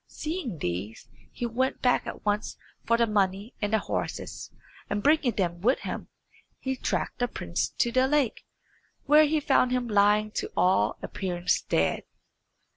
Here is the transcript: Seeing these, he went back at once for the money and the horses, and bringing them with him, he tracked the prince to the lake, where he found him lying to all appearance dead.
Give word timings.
Seeing 0.07 0.57
these, 0.57 1.07
he 1.31 1.45
went 1.45 1.83
back 1.83 2.07
at 2.07 2.25
once 2.25 2.57
for 2.87 2.97
the 2.97 3.05
money 3.05 3.53
and 3.61 3.71
the 3.71 3.77
horses, 3.77 4.49
and 4.89 5.03
bringing 5.03 5.33
them 5.33 5.61
with 5.61 5.81
him, 5.81 6.07
he 6.57 6.75
tracked 6.75 7.19
the 7.19 7.27
prince 7.27 7.69
to 7.77 7.91
the 7.91 8.07
lake, 8.07 8.43
where 9.05 9.25
he 9.25 9.39
found 9.39 9.71
him 9.71 9.87
lying 9.87 10.31
to 10.31 10.49
all 10.57 10.97
appearance 11.03 11.61
dead. 11.61 12.01